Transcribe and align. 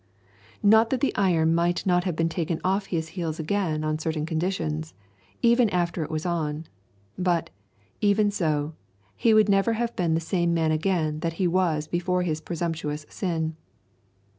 Not 0.63 0.89
that 0.89 0.99
the 0.99 1.15
iron 1.15 1.53
might 1.53 1.85
not 1.85 2.05
have 2.05 2.15
been 2.15 2.27
taken 2.27 2.59
off 2.63 2.87
his 2.87 3.09
heels 3.09 3.39
again 3.39 3.83
on 3.83 3.99
certain 3.99 4.25
conditions, 4.25 4.95
even 5.43 5.69
after 5.69 6.03
it 6.03 6.09
was 6.09 6.25
on; 6.25 6.65
but, 7.19 7.51
even 8.01 8.31
so, 8.31 8.73
he 9.15 9.31
would 9.31 9.47
never 9.47 9.73
have 9.73 9.95
been 9.95 10.15
the 10.15 10.19
same 10.19 10.55
man 10.55 10.71
again 10.71 11.19
that 11.19 11.33
he 11.33 11.47
was 11.47 11.87
before 11.87 12.23
his 12.23 12.41
presumptuous 12.41 13.05
sin. 13.09 13.55